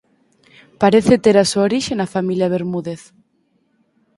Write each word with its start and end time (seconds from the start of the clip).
Parece 0.81 1.13
ter 1.23 1.35
a 1.39 1.49
súa 1.51 1.65
orixe 1.69 1.93
na 1.95 2.11
familia 2.15 2.51
Bermúdez. 2.55 3.01